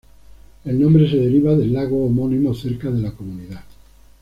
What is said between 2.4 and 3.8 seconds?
cerca de la comunidad.